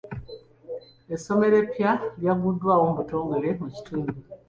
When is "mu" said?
2.89-2.93, 3.61-3.67